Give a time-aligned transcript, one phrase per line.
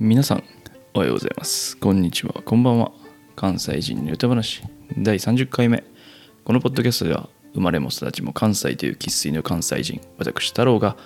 [0.00, 0.44] 皆さん
[0.92, 1.76] おはようございます。
[1.76, 2.90] こんにちはこんばんは。
[3.36, 4.64] 関西人の歌話
[4.98, 5.84] 第30回目。
[6.44, 10.96] このポッドキャストでは生まれも育ちも関西という生粋の関西人私太郎が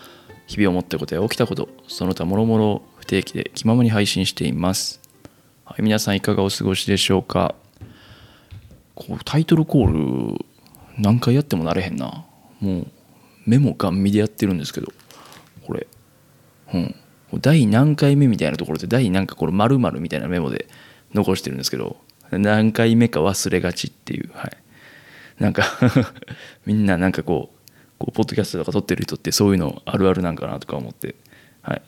[0.46, 5.02] 日々思ったことや起きたことその他諸々を不定期で気ままに配信しています。
[5.66, 7.54] はい皆さんいかがお過ごしでしょうか。
[8.94, 10.44] こうタイトルコール
[10.96, 12.24] 何回やってもなれへんな。
[12.60, 12.86] もう
[13.44, 14.90] メモガン見でやってるんですけど
[15.66, 15.86] これ。
[16.72, 16.94] うん。
[17.34, 20.66] 第何回目みたいなところで第なんかこれ〇〇みたいなメモで
[21.14, 21.96] 残してるんですけど
[22.30, 24.56] 何回目か忘れがちっていうはい。
[25.38, 25.64] なんか
[26.66, 27.58] みんななんかこう
[27.98, 31.14] こうポッドキャストとか撮ってる人ってそういうのあるあるなんかなとか思って
[31.62, 31.82] はい。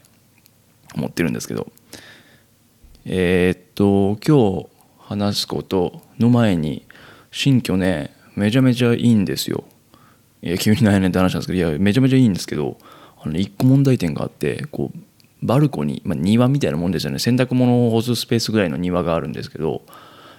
[0.94, 1.70] 思ってるんですけど。
[3.06, 6.86] えーっと今日話すことの前に
[7.32, 9.64] 新居ねめちゃめちゃいいんですよ。
[10.42, 12.78] いや急になんって話なんですけどいやめちゃめちゃいいんですけど
[13.20, 14.98] あの、ね、一個問題点があってこう
[15.42, 17.18] バルコニー、まあ、庭みたいなもんですよね。
[17.18, 19.82] 洗濯物を干すスペースぐらいの庭があるんですけど、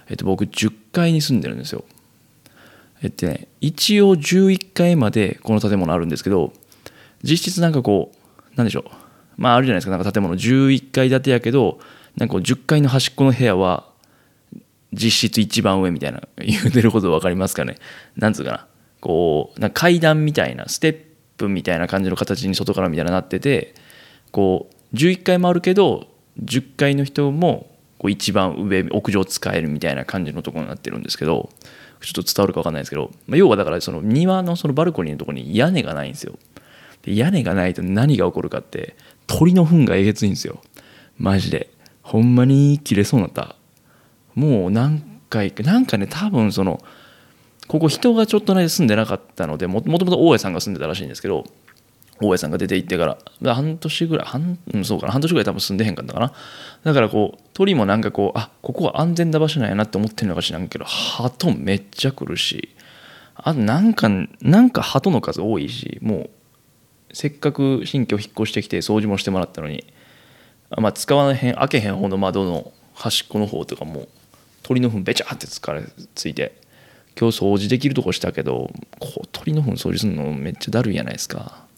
[0.09, 1.83] えっと、僕10階に住んでるんですよ。
[3.03, 6.53] えっとね一応11階までこの建物あるんですけど
[7.23, 8.83] 実質なんかこうなんでしょう。
[9.37, 9.91] まああるじゃないですか。
[9.91, 10.35] なんか建物。
[10.35, 11.79] 11階建てやけど
[12.15, 13.89] なんかこう10階の端っこの部屋は
[14.93, 16.21] 実質一番上みたいな。
[16.37, 17.77] 言うてること分かりますかね。
[18.17, 18.67] なんつうかな。
[18.99, 20.97] こうな階段みたいなステッ
[21.37, 23.73] プみたいな感じの形に外からみたいななってて
[24.31, 26.07] こう11階もあるけど
[26.43, 31.49] 10階の人もこう一番上屋上使えるみたいな感じのところになってるんですけど
[32.01, 36.37] ちょっと伝わるか分かんないですけど、まあ、要はだからその庭のそのバルコニーのとこに屋根がないんですよ。
[37.03, 38.95] で屋根がないと何が起こるかって
[39.27, 40.61] 鳥の糞がえげついんですよ。
[41.17, 41.69] マジで。
[42.01, 43.55] ほんまに切れそうになった。
[44.33, 46.81] もう何回かなんかね多分その
[47.67, 51.45] ここ人がちょっとね住んでなかったのでもともと大家さんが住んでたらしいんですけど
[52.21, 53.53] 大家さんが出て行ってから。
[53.53, 55.11] 半年ぐらい半,、うん、そうかな。
[55.11, 56.33] 半年ぐらい多分住んでへんかったかな。
[56.83, 62.69] だからこう鳥もなんかこうあここは安全な場所なんやなって思ってるのか知らんけど鳩めっちゃ来るし
[63.35, 64.09] あとなんか
[64.41, 66.29] なんか鳩の数多いしもう
[67.13, 69.85] せっかく新居引っ越してきて掃除もしてもらったのに
[70.77, 74.07] まあ使わへん開けへん方の窓の端っこの方とかも
[74.63, 75.83] 鳥の糞べちゃって疲れ
[76.15, 76.59] ついて
[77.19, 81.69] 今日掃除できるとこしたけどこう鳥の糞掃除するのめっちゃだるいやないですか。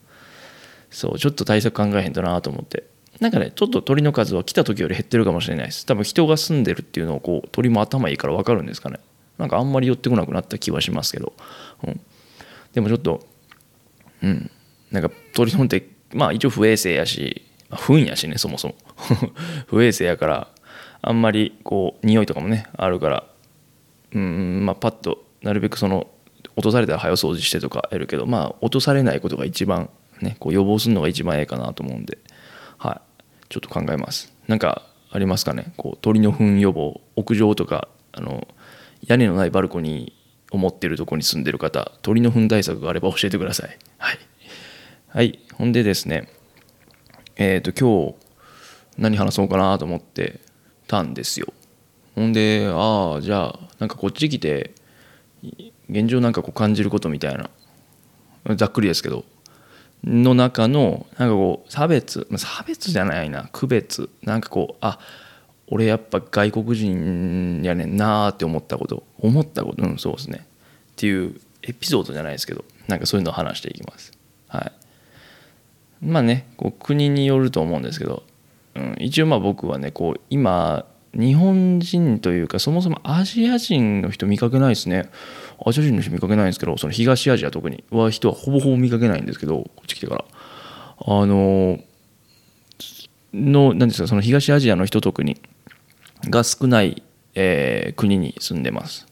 [0.94, 2.86] そうちょっと対策考えへんとなと思って。
[3.20, 5.86] なんかねちょっと鳥の数は来た時より減ってるかもしれないです。
[5.86, 9.00] 多分人が住んでるっていうのをこう鳥も頭いいから分かるんですかね。
[9.38, 11.34] なんかあんまり寄ってこなくなった気はしますけど、
[11.84, 12.00] うん、
[12.74, 13.26] でもちょっと
[14.22, 14.52] うん。
[14.92, 18.76] なんか鳥のってまあ一応不衛生やし、まあ、糞やしねそもそも。
[19.68, 20.48] 不衛生やから
[21.02, 23.24] あんまりこう匂いとかもねあるから。
[24.14, 26.08] うんまあパッとなるべくその
[26.56, 29.90] 落とされたら早掃除してとかやるけどまあ落とされないことが一番
[30.24, 32.18] ねこう予防するのが一番ええかなと思うんで
[32.78, 33.02] はい。
[33.50, 34.34] ちょっと考えます。
[34.48, 35.74] なんかありますかね？
[35.78, 38.48] こう鳥の糞予防屋上とかあの
[39.06, 43.78] 屋根のないバルコニーを持ってるとこに住んでる方鳥の糞対策があれば教えてください。
[44.00, 44.18] はい、
[45.10, 46.28] はい、ほんでですね
[47.36, 48.16] えっ、ー、と今日
[48.98, 50.40] 何話そうかなと思って
[50.88, 51.54] たんですよ。
[52.16, 54.74] ほんでああじゃあなんかこっち来て
[55.90, 57.52] 現状なんかこう感じることみたいな
[58.56, 59.26] ざっくりですけど
[60.04, 64.10] の中のなんかこう差別差別じゃないな区別。
[64.22, 65.00] なんかこうあ
[65.68, 70.46] 俺やっぱ外国人やねんなーって思ったこと思ったことうんそうですね。
[70.92, 74.12] っていうエピソードじゃないですけどなんかそういうのを話していきます。
[74.48, 74.72] はい。
[76.06, 78.24] まあねこう国によると思うんですけど、
[78.76, 85.10] うん、一応まあ僕はねこう今日本人というかそもそもアジア人の人見かけないですね。
[85.64, 90.26] アジア人の人見かけないんですけどその東アジア特には人はほぼほぼ見かけないんですけどこっち来てから。
[91.06, 91.80] あの
[93.34, 95.42] の何ですかその東アジアの人特に
[96.30, 97.04] が少ない、
[97.36, 99.08] えー、国に住んでます。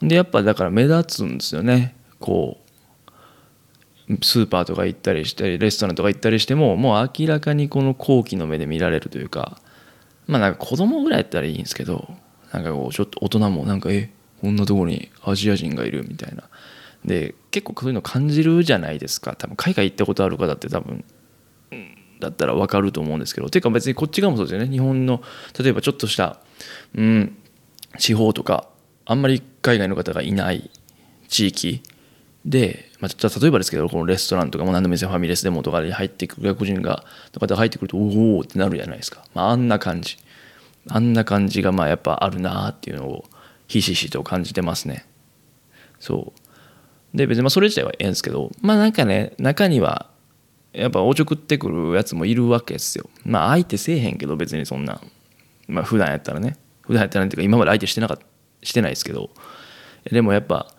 [0.00, 1.94] でやっぱだから目立つんですよね。
[2.20, 2.58] こ
[4.08, 9.60] うスーパーとか行ったりしてレストランとか行ったりしてももう明らかにこの好奇の目で見られるというか
[10.28, 12.08] まあなんか子供ぐらいやったらいいんですけど
[12.52, 14.10] なんかこうちょっと大人もなんかえ
[14.40, 16.44] こんなところにアジア人がいるみたいな。
[17.04, 19.34] で結構そういうの感じるじゃないですか。
[19.36, 21.04] 多分海外行ったことある方って多分、
[22.20, 23.48] だったら分かると思うんですけど。
[23.48, 24.68] ていうか別にこっち側もそうですよね。
[24.68, 25.22] 日本の
[25.58, 26.40] 例えばちょっとした、
[26.94, 27.36] うん、
[27.98, 28.68] 地方とか
[29.06, 30.70] あんまり海外の方がいない
[31.28, 31.82] 地域
[32.48, 37.04] で、まあ、例えばですけどこのレストランとかも何でもいいですよファミレスでもとかで入ってくる外国人が
[37.34, 40.16] の方が入ってくるとおおってなるじゃないですか、まあ、あんな感じ。
[40.90, 43.24] あんな感じがまあやっぱあるなっていうのを
[43.66, 45.04] ひしひしと感じてますね。
[46.00, 46.32] そ
[47.14, 47.16] う。
[47.16, 50.10] で別にまあそれ自体はええんですけどまあなんかね中には
[50.72, 53.10] やっぱおちょくってくるやつもいるわけですよ。
[53.24, 55.02] まあ相手せえへんけど別にそんな。
[55.66, 56.56] まあ普段やったらね。
[56.80, 58.18] 普段やったらっていうか今まで相手してなかっ
[58.62, 59.28] してないですけど。
[60.10, 60.72] でもやっぱ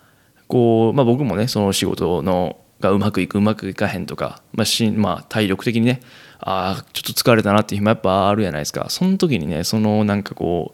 [0.50, 6.02] こう、まあ、僕もねその仕事のがうまくいくうまくいかへんとか、まあしまあ、体力的にね
[6.40, 10.74] ああちょっと疲れたなっていう日もやっぱあるじゃないですかその時にねそのなんかこ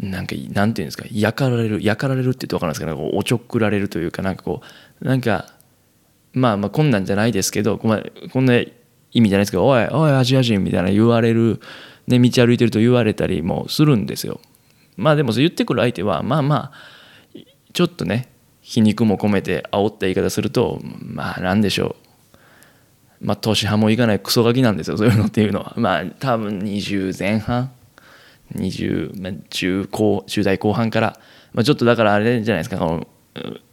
[0.00, 4.62] うなんかなんていうんですかやかられるやかられるって言って分かるんですけどおちょくられるというかなんかこ
[5.00, 5.52] うなんか
[6.32, 8.60] まあまあこんなんじゃないですけどこんな
[9.10, 11.60] 意味じゃないですけど「おいおいアジア人」みたいな言われる、
[12.06, 14.40] ね、道歩いてると言われたりもするんですよ。
[14.96, 17.38] まあでも言ってくる相手はまあまあ
[17.72, 18.31] ちょっとね
[18.62, 21.96] 皮肉も込めて煽った言い方するとまあ何でしょ
[23.20, 23.26] う。
[23.26, 25.74] まあ年派もいかないクソガキなんですよそういうのっていうのは。
[25.76, 27.70] まあ多分20前半
[28.54, 31.18] 20、中高10代後半から、
[31.52, 33.06] まあ、ちょっとだからあれじゃないですかこの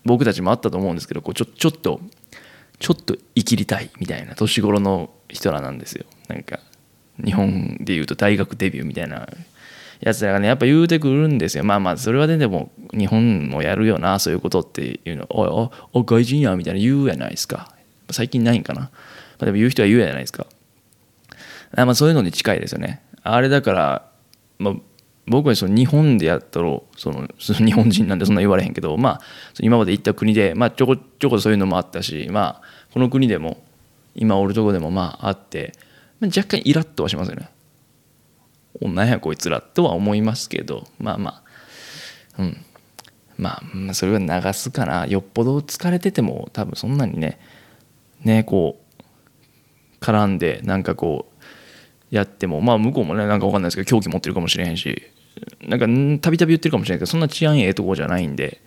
[0.05, 1.99] 僕たちもあったと思うんですけどこうちょちょっと
[2.79, 6.05] ちょっと生きりたいみたいな年頃の人らなんですよ。
[6.29, 6.59] なんか
[7.23, 9.27] 日本でいうと大学デビューみたいな
[9.99, 11.63] やつらがねやっぱ言うてくるんですよ。
[11.63, 15.27] まあまあそれはねでも日本もやるよなそういうことっていうの。
[15.29, 17.73] おいおお外人やみたいな言うやないですか。
[18.11, 18.89] 最近ないんかな、ま
[19.41, 20.47] あ、でも言う人は言うやないですか。
[21.75, 23.01] あまあそういうのに近いですよね。
[23.21, 24.05] あれだから、
[24.57, 24.73] まあ、
[25.27, 29.21] 僕はその日本でやったろその日本人なんでそんな言われへんけどまあ
[29.59, 33.63] 今まで行った国で、まあ、ちょこちょこそういうのもあったしまあこの国でも
[34.15, 35.73] 今おるとこでもまああって、
[36.19, 37.49] まあ、若干イラッとはしますよね。
[38.81, 41.43] なんやこいつらとは思いますけどまあま
[42.37, 42.65] あうん。
[43.39, 47.39] まあそれは流すかなよっぽど疲れてても多分そんなにね
[48.25, 51.43] ねこう絡んでなんかこう
[52.11, 55.03] やってもまあ向こうもねなんか分かんないですけど狂気持ってるかもしれへんし
[55.61, 55.85] なんか
[56.21, 58.61] たびたび言ってるかもしれないけどそんな治安ええとこじゃないんで、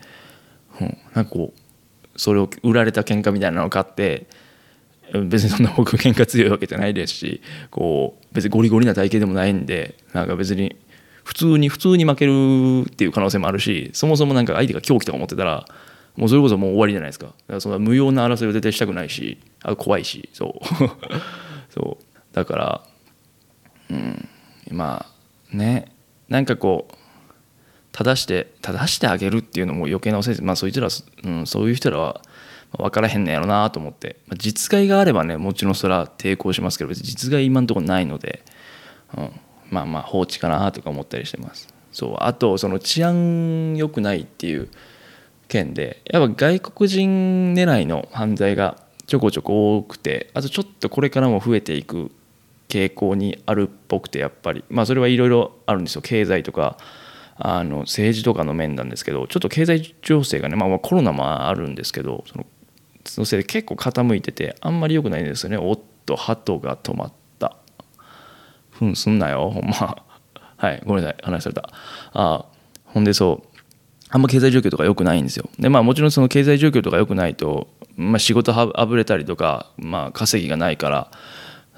[0.80, 4.26] うん、なんかこうそれを売られた喧嘩みたいなのを買って
[5.12, 10.76] 別にそんな僕喧嘩強いわけじゃないですしこう別にゴリゴリな体型でもないんでなんか別に
[11.24, 15.64] 普通に普通に負けるっていう可能性もあるしそもそもなんか相手が狂気とか持ってたら
[16.16, 17.26] もうそれこそもう終わりじゃないですか。
[17.26, 20.64] だからその無用な争いを絶対したくないしあ怖いしそう。
[21.72, 22.04] そう。
[22.34, 22.82] だから
[23.90, 24.28] うん
[24.70, 25.06] ま
[25.52, 25.86] あね。
[26.28, 26.94] なんかこう
[27.92, 30.88] 正して正してあげるっていうのも余計なおせいまあそいつら、
[31.24, 32.22] うん、そういう人らは
[32.78, 38.42] 分からへんねやろなと思って、ま、実害があればねもちろんそれは抵抗しますけど別に実害今のところないので、
[39.16, 39.30] うん、
[39.70, 41.68] まあまあ放置かなとか思ったりしてます。
[41.92, 42.16] そう。
[42.20, 44.68] あとその治安良くないっていう
[45.48, 52.10] 件でやっぱ外国人狙いの犯罪がちょこちょこ多くてあとちょっとこれからも増えていく
[52.68, 54.64] 傾向にあるっぽくてやっぱり。
[54.70, 56.02] まあそれはいろいろあるんですよ。
[56.02, 56.78] 経済とか
[57.36, 62.46] あの政治とかの面なんですけどちょっと経済情勢がね、まあ、コロナもあるんですけどその
[63.18, 65.56] のせいで結構傾いててあんまり良くないんですよね。
[65.56, 67.56] おっと鳩が止まった。
[68.70, 69.50] ふんすんなよ。
[69.50, 70.04] ほんま。
[70.56, 71.22] はいごめんなさい。
[71.22, 71.68] 話された。
[72.12, 72.46] あ
[72.84, 73.52] ほんでそう。
[74.14, 75.48] あんま経済状況とか良くないんですよ。
[75.58, 81.10] でまあもちろんその経済状況とか良くないと、まあ、仕事あぶれたりとか、まあ、稼ぎがないから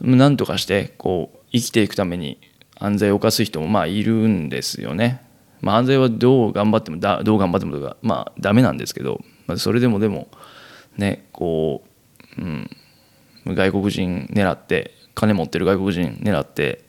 [0.00, 2.40] なんとかしてこう生きていくために
[2.76, 5.22] 犯罪を犯す人もまあいるんですよね。
[5.60, 10.26] まあ、犯罪はどう頑張ってもだどう頑張ってもとかまあダメなんですけど、まあ、それでもでも
[10.96, 11.84] ねこ
[12.38, 12.70] う、うん、
[13.46, 16.84] 外国人狙って金持ってる外国人狙って、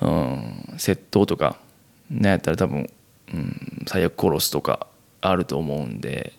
[0.00, 1.56] うん、窃盗とか
[2.10, 2.90] ねやったら多分、
[3.32, 4.86] うん、最悪殺すとか
[5.20, 6.32] あると思うんで、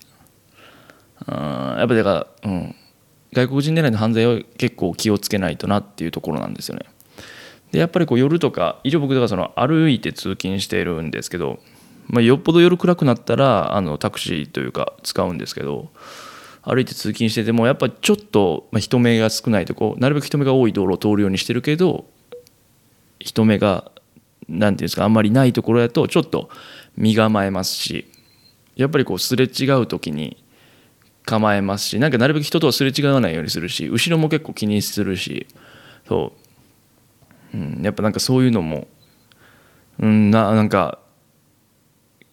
[1.26, 2.74] うん、やっぱだから、うん、
[3.32, 6.86] 外国人狙いの犯罪は結構気をつけないとなっていうところなんですよね。
[7.72, 11.58] でやっぱりこう夜とか一応僕がその歩いて通勤しているんですけど、
[12.06, 15.90] まあ、よっぽど夜暗くなったらあのタクシーというか使うんですけど
[16.68, 22.06] 歩いて通勤しててもやっぱちょっと人目が少ないとこなるべく人目が多い道路を通るようにしてるけど
[23.20, 23.92] 人目が
[24.48, 26.50] 何て言うんですかあんまりないところだとちょっと
[26.96, 28.10] 身構えますし
[28.74, 30.42] やっぱりこうすれ違う時に
[31.24, 35.46] 構えますしなんかなるべく人とはすれ違わないようにするし後ろも結構気にするし
[36.08, 36.32] そ
[37.54, 38.88] う、うん、やっぱなんかそういうのも、
[40.00, 40.98] うん、ななんか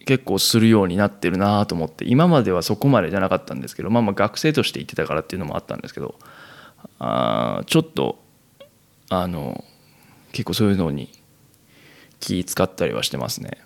[0.06, 6.16] 結構するようになってるなと思って今まではそこまでじゃなかったんですけどまあまあ学生として行ってたからっていうのもあったんですけど
[7.00, 8.20] あちょっと
[9.10, 9.64] あの
[10.32, 11.10] 結構そういうのに
[12.20, 13.58] 気使ったりはしてますね。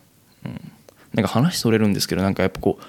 [0.46, 0.72] うん、
[1.14, 2.80] なんか話それるんですけどなんかやっぱこ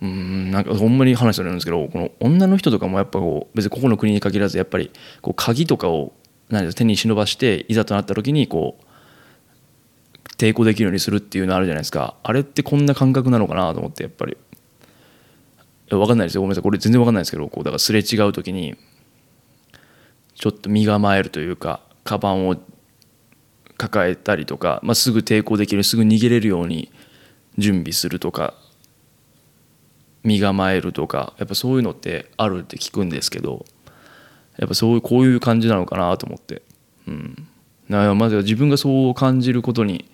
[0.00, 6.12] ううんなんかほんまに話それるんですけどこの女の人とかもやっぱこう別にここの国に限らずやっぱりこう鍵とかを
[6.48, 8.84] 何手に忍ばしていざとなった時にこう
[10.40, 12.14] 抵抗できるようにするっていうのあるじゃないですか。
[12.22, 14.38] あれってこんな感覚なのかなと思ってやっぱり。
[15.90, 16.40] 分かんないですよ。
[16.40, 16.62] ごめんなさい。
[16.62, 18.76] これ全然分かんないですけどこうだからすれ違う時に
[20.34, 22.56] ちょっと身構えるというかカバンを
[23.76, 26.90] 抱えたりとか、まあ、すぐ抵抗できるすぐ逃げれるように
[27.58, 28.54] 準備するとか
[30.22, 33.64] 身構えるとかやっぱそういうのってあるって聞くんですけど
[34.58, 36.62] やっぱそういうこういう感じなのかなと思って。
[37.08, 37.46] うん。
[37.88, 40.09] まず自分がそう感じることに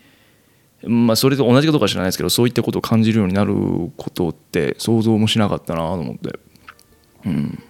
[0.83, 3.55] まあそれと同じかどうか知らないですけどそういったことを感じるようになる
[3.97, 6.39] ことって想像もしなかったなと思って。
[7.25, 7.63] うん。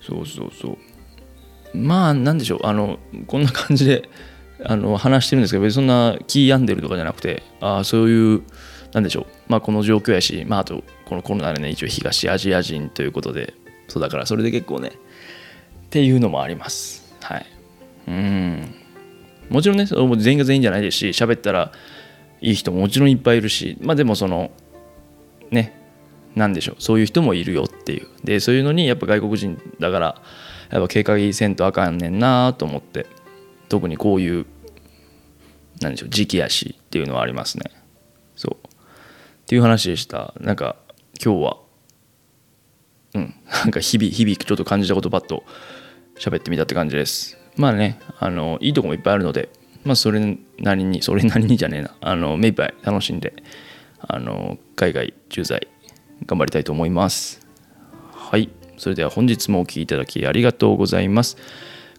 [0.00, 0.78] そうそうそ
[1.72, 1.76] う。
[1.76, 2.60] まあなんでしょう。
[2.64, 4.08] あのこんな感じで
[4.64, 8.42] あの話してるんですけど別にそんな気病んでるとかじゃなくてああそういう
[8.92, 9.26] なんでしょう。
[9.48, 13.54] まあこの状況やしまああとこのコロナでね一応東アジア人ということで
[13.88, 14.92] そうだからそれで結構ね
[15.86, 17.12] っていうのもあります。
[17.22, 17.46] はい。
[18.08, 18.83] うん。
[19.50, 21.72] もちろんね全員が全員じゃないですし喋ったら
[22.40, 24.50] いい人ももちろんいっぱいいるしまあでもその
[25.50, 25.80] ね
[26.34, 28.08] 何でしょうそういう人もいるよっていう。
[28.24, 30.22] でそういうのにやっぱ外国人だから
[30.70, 33.06] やっぱ警戒せんとあかんねんなと思って
[33.68, 34.46] 特にこういう
[35.80, 37.64] 何でしょう時期やしっていうのはありますね。
[38.36, 38.66] そう。
[38.66, 40.34] っていう話でした。
[40.40, 40.76] なんか
[41.24, 41.56] 今日は
[43.14, 45.44] うんなんか日々日々ちょっと感じたことばっと
[46.18, 47.38] 喋ってみたって感じです。
[47.56, 49.48] まあねあのいいとこもいっぱいあるので
[49.84, 51.94] まあそれなりにそれなりにじゃねえな。
[52.00, 53.34] あの目いっぱい楽しんで
[54.00, 55.68] あの海外駐在
[56.26, 57.46] 頑張りたいと思います。
[58.12, 58.50] はい。
[58.76, 61.36] それでは本日もお聴きいただきありがとうございます。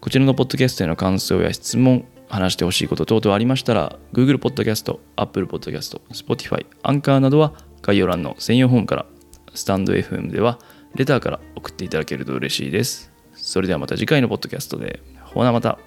[0.01, 9.05] こちらのポッドキャストへの感想や質問話してほしいこと等々ありましたら Google Podcast、Apple Podcast、Spotify、Anchor などは概要欄の専用フォームから
[9.53, 10.59] スタンド FM では
[10.95, 13.11] レターから送っていただけると嬉しいです。
[13.33, 15.01] それではまた次回のポッドキャストで。
[15.35, 15.77] ほなまた。